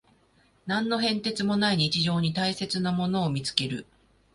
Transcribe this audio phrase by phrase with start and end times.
[0.65, 3.85] 何の変哲もない日常に大切なものを見つける